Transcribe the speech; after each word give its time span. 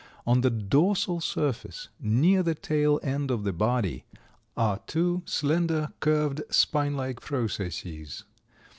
On 0.25 0.41
the 0.41 0.49
dorsal 0.49 1.19
surface, 1.21 1.89
near 1.99 2.41
the 2.41 2.55
tail 2.55 2.99
end 3.03 3.29
of 3.29 3.43
the 3.43 3.53
body, 3.53 4.03
are 4.57 4.79
two 4.87 5.21
slender, 5.27 5.93
curved, 5.99 6.41
spine 6.49 6.95
like 6.95 7.21
processes. 7.21 8.23